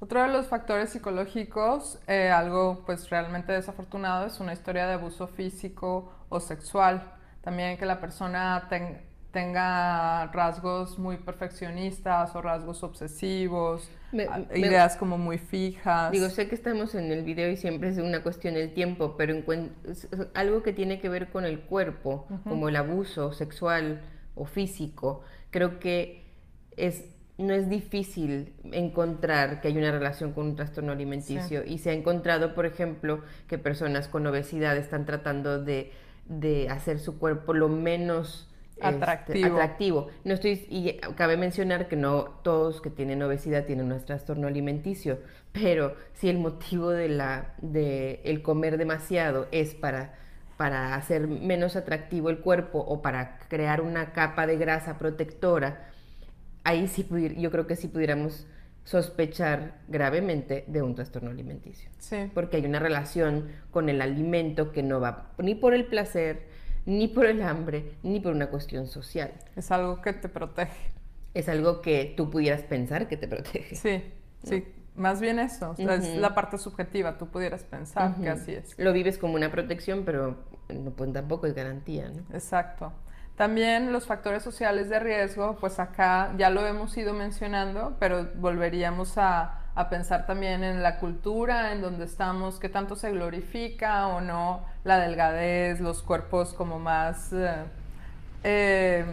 Otro 0.00 0.22
de 0.22 0.28
los 0.28 0.46
factores 0.46 0.90
psicológicos, 0.90 1.98
eh, 2.06 2.30
algo 2.30 2.84
pues 2.86 3.10
realmente 3.10 3.52
desafortunado, 3.52 4.26
es 4.26 4.38
una 4.38 4.52
historia 4.52 4.86
de 4.86 4.94
abuso 4.94 5.26
físico 5.26 6.12
o 6.28 6.38
sexual. 6.38 7.14
También 7.42 7.76
que 7.78 7.84
la 7.84 8.00
persona 8.00 8.68
tenga 9.32 10.26
rasgos 10.26 10.98
muy 10.98 11.16
perfeccionistas 11.16 12.34
o 12.36 12.42
rasgos 12.42 12.84
obsesivos, 12.84 13.90
ideas 14.54 14.96
como 14.96 15.18
muy 15.18 15.38
fijas. 15.38 16.12
Digo, 16.12 16.28
sé 16.28 16.48
que 16.48 16.54
estamos 16.54 16.94
en 16.94 17.10
el 17.10 17.24
video 17.24 17.50
y 17.50 17.56
siempre 17.56 17.88
es 17.88 17.98
una 17.98 18.22
cuestión 18.22 18.54
del 18.54 18.72
tiempo, 18.74 19.16
pero 19.16 19.34
algo 20.34 20.62
que 20.62 20.72
tiene 20.72 21.00
que 21.00 21.08
ver 21.08 21.30
con 21.30 21.44
el 21.44 21.60
cuerpo, 21.60 22.28
como 22.44 22.68
el 22.68 22.76
abuso 22.76 23.32
sexual 23.32 24.02
o 24.36 24.44
físico, 24.44 25.22
creo 25.50 25.80
que 25.80 26.24
es 26.76 27.04
no 27.38 27.54
es 27.54 27.70
difícil 27.70 28.52
encontrar 28.72 29.60
que 29.60 29.68
hay 29.68 29.78
una 29.78 29.92
relación 29.92 30.32
con 30.32 30.46
un 30.46 30.56
trastorno 30.56 30.90
alimenticio 30.90 31.64
y 31.64 31.78
se 31.78 31.90
ha 31.90 31.92
encontrado, 31.92 32.52
por 32.52 32.66
ejemplo, 32.66 33.22
que 33.46 33.58
personas 33.58 34.08
con 34.08 34.26
obesidad 34.26 34.76
están 34.76 35.06
tratando 35.06 35.62
de, 35.62 35.92
hacer 36.68 36.98
su 36.98 37.18
cuerpo 37.18 37.54
lo 37.54 37.68
menos 37.68 38.48
este, 38.72 38.86
atractivo. 38.86 39.54
atractivo. 39.54 40.08
No 40.24 40.34
estoy 40.34 40.66
y 40.68 40.94
cabe 41.14 41.36
mencionar 41.36 41.86
que 41.88 41.96
no 41.96 42.24
todos 42.42 42.80
que 42.80 42.90
tienen 42.90 43.22
obesidad 43.22 43.64
tienen 43.66 43.92
un 43.92 44.04
trastorno 44.04 44.48
alimenticio, 44.48 45.20
pero 45.52 45.94
si 46.14 46.28
el 46.28 46.38
motivo 46.38 46.90
de 46.90 47.08
la 47.08 47.54
de 47.62 48.20
el 48.24 48.42
comer 48.42 48.78
demasiado 48.78 49.46
es 49.52 49.74
para 49.74 50.18
para 50.56 50.96
hacer 50.96 51.28
menos 51.28 51.76
atractivo 51.76 52.30
el 52.30 52.40
cuerpo 52.40 52.80
o 52.80 53.00
para 53.00 53.38
crear 53.48 53.80
una 53.80 54.12
capa 54.12 54.44
de 54.44 54.56
grasa 54.58 54.98
protectora, 54.98 55.87
ahí 56.68 56.86
sí 56.86 57.06
yo 57.38 57.50
creo 57.50 57.66
que 57.66 57.76
sí 57.76 57.88
pudiéramos 57.88 58.46
sospechar 58.84 59.80
gravemente 59.88 60.64
de 60.66 60.82
un 60.82 60.94
trastorno 60.94 61.30
alimenticio. 61.30 61.90
Sí. 61.98 62.30
Porque 62.32 62.58
hay 62.58 62.66
una 62.66 62.78
relación 62.78 63.48
con 63.70 63.88
el 63.88 64.00
alimento 64.00 64.72
que 64.72 64.82
no 64.82 65.00
va 65.00 65.32
ni 65.38 65.54
por 65.54 65.74
el 65.74 65.86
placer, 65.86 66.46
ni 66.86 67.08
por 67.08 67.26
el 67.26 67.42
hambre, 67.42 67.94
ni 68.02 68.20
por 68.20 68.32
una 68.32 68.48
cuestión 68.48 68.86
social. 68.86 69.32
Es 69.56 69.70
algo 69.70 70.00
que 70.00 70.12
te 70.12 70.28
protege. 70.28 70.92
Es 71.34 71.48
algo 71.48 71.82
que 71.82 72.14
tú 72.16 72.30
pudieras 72.30 72.62
pensar 72.62 73.08
que 73.08 73.16
te 73.16 73.28
protege. 73.28 73.74
Sí, 73.74 74.02
sí. 74.42 74.64
Más 74.96 75.20
bien 75.20 75.38
eso, 75.38 75.74
es 75.78 76.16
la 76.16 76.34
parte 76.34 76.58
subjetiva, 76.58 77.18
tú 77.18 77.28
pudieras 77.28 77.62
pensar 77.62 78.16
que 78.16 78.28
así 78.28 78.52
es. 78.52 78.76
Lo 78.78 78.92
vives 78.92 79.16
como 79.16 79.34
una 79.34 79.52
protección, 79.52 80.02
pero 80.04 80.38
no, 80.68 80.90
pues, 80.90 81.12
tampoco 81.12 81.46
es 81.46 81.54
garantía, 81.54 82.08
¿no? 82.08 82.24
Exacto. 82.34 82.92
También 83.38 83.92
los 83.92 84.04
factores 84.04 84.42
sociales 84.42 84.88
de 84.88 84.98
riesgo, 84.98 85.56
pues 85.60 85.78
acá 85.78 86.34
ya 86.36 86.50
lo 86.50 86.66
hemos 86.66 86.96
ido 86.96 87.14
mencionando, 87.14 87.96
pero 88.00 88.26
volveríamos 88.34 89.16
a, 89.16 89.54
pensar 89.90 90.26
también 90.26 90.64
en 90.64 90.82
la 90.82 90.98
cultura, 90.98 91.70
en 91.70 91.80
donde 91.80 92.04
estamos, 92.04 92.58
qué 92.58 92.68
tanto 92.68 92.96
se 92.96 93.12
glorifica 93.12 94.08
o 94.08 94.20
no 94.20 94.66
la 94.82 94.98
delgadez, 94.98 95.78
los 95.78 96.02
cuerpos 96.02 96.52
como 96.52 96.80
más... 96.80 97.32
Eh, 97.32 97.62
eh, 98.42 99.04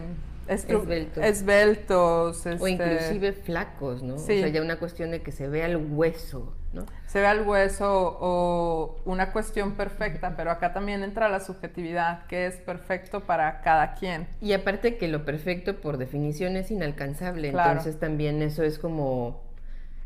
esbeltos. 0.48 2.44
o 2.46 2.50
este 2.50 2.68
inclusive 2.68 3.32
flacos, 3.32 4.02
¿no? 4.02 4.16
O 4.16 4.18
sea, 4.18 4.48
ya 4.48 4.60
una 4.60 4.80
cuestión 4.80 5.12
de 5.12 5.22
que 5.22 5.30
se 5.30 5.46
vea 5.46 5.66
el 5.66 5.76
hueso, 5.76 6.52
¿no? 6.76 6.86
Se 7.06 7.20
vea 7.20 7.32
el 7.32 7.42
hueso 7.42 8.16
o 8.20 9.00
una 9.04 9.32
cuestión 9.32 9.72
perfecta, 9.72 10.36
pero 10.36 10.52
acá 10.52 10.72
también 10.72 11.02
entra 11.02 11.28
la 11.28 11.40
subjetividad, 11.40 12.26
que 12.26 12.46
es 12.46 12.56
perfecto 12.56 13.20
para 13.20 13.62
cada 13.62 13.94
quien. 13.94 14.28
Y 14.40 14.52
aparte 14.52 14.96
que 14.96 15.08
lo 15.08 15.24
perfecto 15.24 15.80
por 15.80 15.96
definición 15.96 16.56
es 16.56 16.70
inalcanzable, 16.70 17.48
entonces 17.48 17.98
también 17.98 18.42
eso 18.42 18.62
es 18.62 18.78
como... 18.78 19.42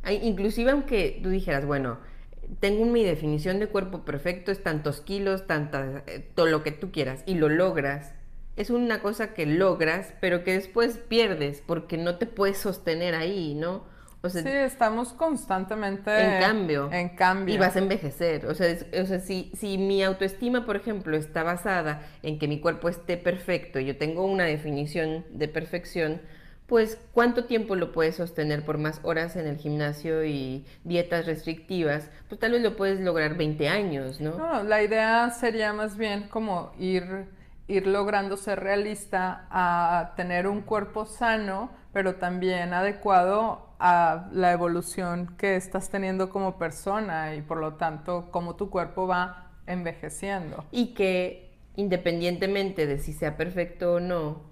Inclusive 0.09 0.71
aunque 0.71 1.21
tú 1.23 1.29
dijeras, 1.29 1.67
bueno, 1.67 1.99
tengo 2.59 2.87
mi 2.87 3.05
definición 3.05 3.61
de 3.61 3.69
cuerpo 3.69 4.05
perfecto, 4.05 4.51
es 4.51 4.63
tantos 4.63 5.03
kilos, 5.03 5.47
tanta, 5.47 6.03
eh, 6.07 6.27
todo 6.35 6.47
lo 6.47 6.63
que 6.63 6.73
tú 6.73 6.91
quieras, 6.91 7.23
y 7.27 7.35
lo 7.35 7.49
logras, 7.49 8.15
es 8.57 8.71
una 8.71 9.01
cosa 9.01 9.33
que 9.35 9.47
logras, 9.47 10.13
pero 10.21 10.45
que 10.45 10.53
después 10.53 10.99
pierdes 10.99 11.63
porque 11.65 11.97
no 11.97 12.17
te 12.17 12.27
puedes 12.27 12.59
sostener 12.59 13.15
ahí, 13.15 13.55
¿no? 13.55 13.85
Sí, 14.29 14.43
estamos 14.45 15.13
constantemente 15.13 16.11
en 16.11 16.41
cambio. 16.43 16.91
En 16.93 17.09
cambio. 17.11 17.55
Y 17.55 17.59
vas 17.59 17.77
a 17.77 17.79
envejecer. 17.79 18.47
O 18.47 18.55
sea, 18.55 18.77
o 19.01 19.07
sea 19.07 19.21
si, 19.21 19.51
si 19.55 19.79
mi 19.79 20.03
autoestima, 20.03 20.67
por 20.67 20.77
ejemplo, 20.77 21.17
está 21.17 21.43
basada 21.43 22.03
en 22.23 22.39
que 22.39 22.47
mi 22.47 22.61
cuerpo 22.61 22.89
esté 22.89 23.17
perfecto, 23.17 23.81
yo 23.81 23.97
tengo 23.97 24.25
una 24.25 24.45
definición 24.45 25.25
de 25.31 25.49
perfección, 25.49 26.21
pues 26.67 26.99
cuánto 27.13 27.47
tiempo 27.47 27.75
lo 27.75 27.93
puedes 27.93 28.17
sostener 28.17 28.65
por 28.65 28.79
más 28.79 29.01
horas 29.03 29.35
en 29.37 29.47
el 29.47 29.57
gimnasio 29.57 30.25
y 30.25 30.65
dietas 30.85 31.27
restrictivas, 31.27 32.11
pues 32.29 32.39
tal 32.39 32.53
vez 32.53 32.63
lo 32.63 32.77
puedes 32.77 33.01
lograr 33.01 33.37
20 33.37 33.69
años, 33.69 34.21
¿no? 34.21 34.37
No, 34.37 34.63
la 34.63 34.83
idea 34.83 35.31
sería 35.31 35.73
más 35.73 35.97
bien 35.97 36.29
como 36.29 36.73
ir, 36.79 37.27
ir 37.67 37.87
logrando 37.89 38.37
ser 38.37 38.61
realista 38.61 39.49
a 39.51 40.13
tener 40.17 40.47
un 40.47 40.61
cuerpo 40.61 41.07
sano, 41.07 41.73
pero 41.93 42.17
también 42.17 42.73
adecuado 42.73 43.70
a 43.81 44.29
la 44.33 44.53
evolución 44.53 45.35
que 45.39 45.57
estás 45.57 45.89
teniendo 45.89 46.29
como 46.29 46.59
persona 46.59 47.35
y 47.35 47.41
por 47.41 47.59
lo 47.59 47.75
tanto 47.75 48.29
cómo 48.31 48.55
tu 48.55 48.69
cuerpo 48.71 49.07
va 49.07 49.51
envejeciendo. 49.67 50.65
Y 50.71 50.95
que 50.95 51.51
independientemente 51.77 52.87
de 52.87 52.99
si 52.99 53.15
sea 53.15 53.37
perfecto 53.37 53.95
o 53.95 54.01
no, 54.01 54.43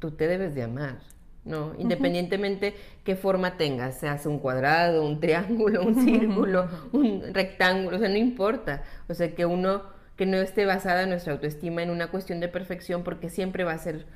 tú 0.00 0.10
te 0.10 0.26
debes 0.26 0.54
de 0.54 0.64
amar. 0.64 0.98
¿no? 1.44 1.74
Independientemente 1.78 2.74
qué 3.04 3.16
forma 3.16 3.56
tengas, 3.56 3.98
seas 3.98 4.26
un 4.26 4.38
cuadrado, 4.38 5.04
un 5.04 5.20
triángulo, 5.20 5.82
un 5.82 5.94
círculo, 6.04 6.68
un 6.92 7.32
rectángulo, 7.32 7.96
o 7.96 8.00
sea, 8.00 8.08
no 8.08 8.16
importa. 8.16 8.82
O 9.08 9.14
sea, 9.14 9.34
que 9.34 9.46
uno, 9.46 9.82
que 10.16 10.26
no 10.26 10.36
esté 10.36 10.66
basada 10.66 11.06
nuestra 11.06 11.32
autoestima 11.32 11.82
en 11.82 11.90
una 11.90 12.10
cuestión 12.10 12.40
de 12.40 12.48
perfección, 12.48 13.02
porque 13.02 13.28
siempre 13.28 13.64
va 13.64 13.72
a 13.72 13.78
ser, 13.78 14.06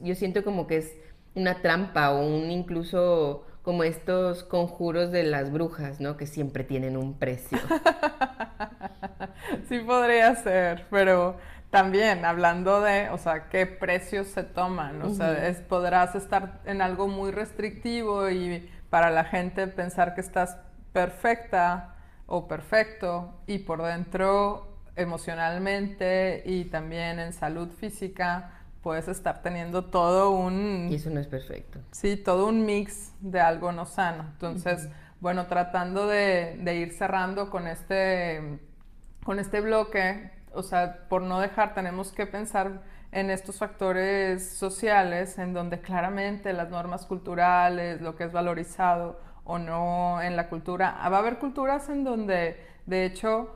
yo 0.00 0.14
siento 0.14 0.44
como 0.44 0.66
que 0.66 0.78
es 0.78 0.96
una 1.34 1.62
trampa 1.62 2.10
o 2.10 2.26
un 2.26 2.50
incluso 2.50 3.46
como 3.62 3.84
estos 3.84 4.42
conjuros 4.42 5.12
de 5.12 5.22
las 5.22 5.52
brujas, 5.52 6.00
¿no? 6.00 6.16
Que 6.16 6.26
siempre 6.26 6.64
tienen 6.64 6.96
un 6.96 7.18
precio. 7.18 7.58
sí 9.68 9.78
podría 9.80 10.34
ser, 10.36 10.86
pero 10.90 11.36
también 11.70 12.24
hablando 12.24 12.82
de, 12.82 13.08
o 13.10 13.18
sea, 13.18 13.48
qué 13.48 13.66
precios 13.66 14.26
se 14.26 14.42
toman, 14.42 15.00
o 15.02 15.10
sea, 15.10 15.48
es, 15.48 15.60
podrás 15.62 16.14
estar 16.14 16.60
en 16.66 16.82
algo 16.82 17.08
muy 17.08 17.30
restrictivo 17.30 18.28
y 18.28 18.68
para 18.90 19.10
la 19.10 19.24
gente 19.24 19.66
pensar 19.68 20.14
que 20.14 20.20
estás 20.20 20.58
perfecta 20.92 21.94
o 22.26 22.46
perfecto 22.46 23.32
y 23.46 23.60
por 23.60 23.82
dentro 23.82 24.68
emocionalmente 24.96 26.42
y 26.44 26.66
también 26.66 27.18
en 27.18 27.32
salud 27.32 27.70
física 27.70 28.61
puedes 28.82 29.08
estar 29.08 29.42
teniendo 29.42 29.84
todo 29.84 30.30
un... 30.30 30.88
Y 30.90 30.96
eso 30.96 31.10
no 31.10 31.20
es 31.20 31.28
perfecto. 31.28 31.78
Sí, 31.92 32.16
todo 32.16 32.48
un 32.48 32.66
mix 32.66 33.12
de 33.20 33.40
algo 33.40 33.72
no 33.72 33.86
sano. 33.86 34.24
Entonces, 34.32 34.88
bueno, 35.20 35.46
tratando 35.46 36.06
de, 36.06 36.58
de, 36.60 36.74
ir 36.74 36.92
cerrando 36.92 37.48
con 37.48 37.68
este, 37.68 38.58
con 39.24 39.38
este 39.38 39.60
bloque, 39.60 40.32
o 40.52 40.62
sea, 40.62 41.06
por 41.08 41.22
no 41.22 41.40
dejar, 41.40 41.74
tenemos 41.74 42.12
que 42.12 42.26
pensar 42.26 42.82
en 43.12 43.30
estos 43.30 43.58
factores 43.58 44.56
sociales 44.56 45.38
en 45.38 45.52
donde 45.52 45.80
claramente 45.80 46.52
las 46.52 46.70
normas 46.70 47.06
culturales, 47.06 48.00
lo 48.00 48.16
que 48.16 48.24
es 48.24 48.32
valorizado 48.32 49.20
o 49.44 49.58
no 49.58 50.20
en 50.22 50.34
la 50.34 50.48
cultura, 50.48 50.96
va 51.08 51.16
a 51.16 51.20
haber 51.20 51.38
culturas 51.38 51.88
en 51.88 52.04
donde, 52.04 52.64
de 52.86 53.04
hecho, 53.04 53.54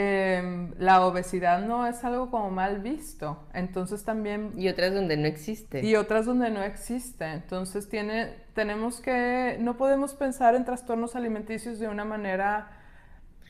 em, 0.00 0.74
la 0.78 1.04
obesidad 1.04 1.60
no 1.60 1.84
es 1.84 2.04
algo 2.04 2.30
como 2.30 2.50
mal 2.50 2.78
visto. 2.78 3.48
Entonces 3.52 4.04
también... 4.04 4.52
Y 4.56 4.68
otras 4.68 4.94
donde 4.94 5.16
no 5.16 5.26
existe. 5.26 5.84
Y 5.84 5.96
otras 5.96 6.24
donde 6.24 6.50
no 6.50 6.62
existe. 6.62 7.24
Entonces 7.24 7.88
tiene, 7.88 8.32
tenemos 8.54 9.00
que, 9.00 9.56
no 9.58 9.76
podemos 9.76 10.14
pensar 10.14 10.54
en 10.54 10.64
trastornos 10.64 11.16
alimenticios 11.16 11.80
de 11.80 11.88
una 11.88 12.04
manera 12.04 12.70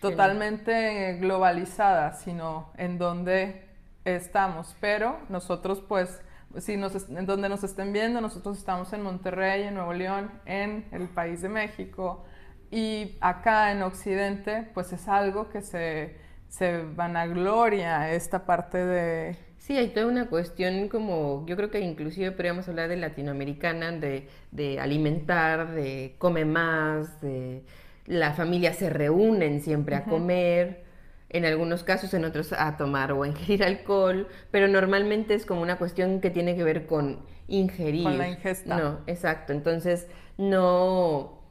totalmente 0.01 1.19
globalizada, 1.21 2.15
sino 2.15 2.73
en 2.79 2.97
donde 2.97 3.69
estamos. 4.07 4.75
Pero 4.81 5.19
nosotros, 5.29 5.83
pues, 5.87 6.23
si 6.57 6.79
nos, 6.79 7.11
en 7.11 7.27
donde 7.27 7.51
nos 7.51 7.63
estén 7.63 7.93
viendo, 7.93 8.23
nosotros 8.23 8.57
estamos 8.57 8.91
en 8.95 9.03
Monterrey, 9.03 9.65
en 9.65 9.75
Nuevo 9.75 9.93
León, 9.93 10.31
en 10.47 10.87
el 10.93 11.11
país 11.11 11.43
de 11.43 11.51
México. 11.51 12.25
Y 12.71 13.19
acá 13.21 13.71
en 13.71 13.83
Occidente, 13.83 14.71
pues 14.73 14.95
es 14.95 15.09
algo 15.09 15.51
que 15.51 15.61
se, 15.61 16.28
se 16.49 16.83
vanagloria 16.83 18.13
esta 18.13 18.45
parte 18.45 18.79
de... 18.85 19.37
Sí, 19.59 19.77
hay 19.77 19.89
toda 19.89 20.07
una 20.07 20.29
cuestión 20.29 20.89
como, 20.89 21.45
yo 21.47 21.57
creo 21.57 21.71
que 21.71 21.81
inclusive 21.81 22.33
podríamos 22.33 22.69
hablar 22.69 22.89
de 22.89 22.97
latinoamericana, 22.97 23.93
de, 23.93 24.29
de 24.51 24.81
alimentar, 24.81 25.73
de 25.73 26.15
come 26.19 26.45
más, 26.45 27.21
de 27.21 27.65
la 28.07 28.33
familia 28.33 28.73
se 28.73 28.89
reúnen 28.89 29.61
siempre 29.61 29.97
a 29.97 30.05
comer, 30.05 30.85
en 31.31 31.45
algunos 31.45 31.85
casos, 31.85 32.15
en 32.15 32.25
otros 32.25 32.55
a 32.55 32.77
tomar 32.79 33.13
o 33.13 33.23
a 33.23 33.29
ingerir 33.29 33.63
alcohol, 33.63 34.29
pero 34.51 34.67
normalmente 34.69 35.35
es 35.35 35.45
como 35.45 35.61
una 35.61 35.77
cuestión 35.77 36.21
que 36.21 36.31
tiene 36.31 36.57
que 36.57 36.65
ver 36.65 36.87
con 36.87 37.21
ingerir. 37.49 38.05
Con 38.05 38.19
la 38.19 38.29
ingesta. 38.29 38.79
No, 38.79 39.01
exacto. 39.07 39.53
Entonces, 39.53 40.09
no, 40.39 41.43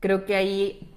creo 0.00 0.24
que 0.24 0.36
ahí 0.36 0.89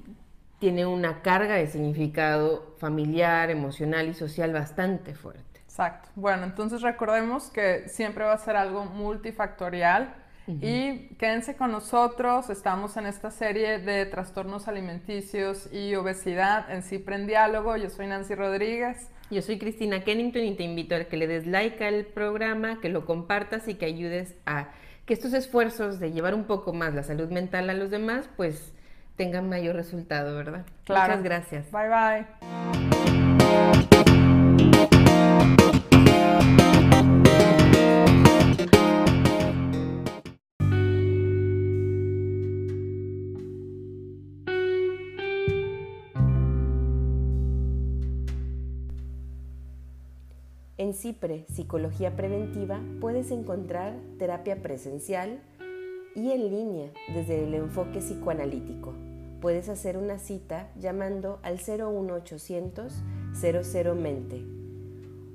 tiene 0.63 0.85
una 0.85 1.21
carga 1.21 1.55
de 1.55 1.67
significado 1.67 2.73
familiar, 2.77 3.49
emocional 3.49 4.07
y 4.07 4.13
social 4.13 4.53
bastante 4.53 5.13
fuerte. 5.13 5.59
Exacto. 5.59 6.07
Bueno, 6.15 6.45
entonces 6.45 6.81
recordemos 6.81 7.49
que 7.49 7.89
siempre 7.89 8.23
va 8.23 8.31
a 8.31 8.37
ser 8.37 8.55
algo 8.55 8.85
multifactorial 8.85 10.15
y 10.47 11.09
quédense 11.17 11.57
con 11.57 11.73
nosotros, 11.73 12.49
estamos 12.49 12.95
en 12.95 13.07
esta 13.07 13.29
serie 13.29 13.79
de 13.79 14.05
trastornos 14.05 14.69
alimenticios 14.69 15.67
y 15.73 15.95
obesidad 15.95 16.71
en 16.71 16.81
Cipre 16.81 17.15
en 17.15 17.27
Diálogo. 17.27 17.75
Yo 17.75 17.89
soy 17.89 18.07
Nancy 18.07 18.33
Rodríguez. 18.33 19.09
Yo 19.29 19.41
soy 19.41 19.59
Cristina 19.59 20.05
Kennington 20.05 20.45
y 20.45 20.55
te 20.55 20.63
invito 20.63 20.95
a 20.95 21.03
que 21.03 21.17
le 21.17 21.27
des 21.27 21.45
like 21.45 21.85
al 21.85 22.05
programa, 22.05 22.79
que 22.79 22.87
lo 22.87 23.05
compartas 23.05 23.67
y 23.67 23.75
que 23.75 23.83
ayudes 23.83 24.37
a 24.45 24.69
que 25.05 25.13
estos 25.13 25.33
esfuerzos 25.33 25.99
de 25.99 26.13
llevar 26.13 26.33
un 26.33 26.45
poco 26.45 26.71
más 26.71 26.93
la 26.93 27.03
salud 27.03 27.29
mental 27.29 27.69
a 27.69 27.73
los 27.73 27.91
demás, 27.91 28.29
pues 28.37 28.73
tengan 29.15 29.49
mayor 29.49 29.75
resultado, 29.75 30.35
¿verdad? 30.35 30.65
Muchas 30.87 31.23
gracias. 31.23 31.71
Bye 31.71 31.89
bye. 31.89 32.25
En 50.75 50.93
CIPRE, 50.93 51.45
Psicología 51.49 52.15
Preventiva, 52.17 52.81
puedes 52.99 53.31
encontrar 53.31 53.93
terapia 54.19 54.61
presencial 54.61 55.39
y 56.15 56.31
en 56.31 56.49
línea 56.49 56.89
desde 57.13 57.43
el 57.43 57.53
enfoque 57.53 57.99
psicoanalítico. 57.99 58.95
Puedes 59.41 59.69
hacer 59.69 59.97
una 59.97 60.17
cita 60.19 60.69
llamando 60.75 61.39
al 61.43 61.57
01800 61.57 63.03
00 63.33 63.95
mente 63.95 64.45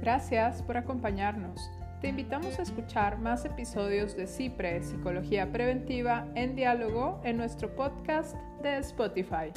Gracias 0.00 0.62
por 0.62 0.76
acompañarnos. 0.76 1.81
Te 2.02 2.08
invitamos 2.08 2.58
a 2.58 2.62
escuchar 2.62 3.20
más 3.20 3.44
episodios 3.44 4.16
de 4.16 4.26
CIPRE, 4.26 4.82
Psicología 4.82 5.52
Preventiva, 5.52 6.26
en 6.34 6.56
diálogo 6.56 7.20
en 7.22 7.36
nuestro 7.36 7.76
podcast 7.76 8.34
de 8.60 8.78
Spotify. 8.78 9.52